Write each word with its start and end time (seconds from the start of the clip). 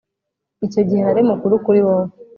icyo 0.65 0.81
gihe 0.87 1.01
nari 1.03 1.21
mukuru 1.29 1.53
kuri 1.65 1.79
wowe. 1.85 2.13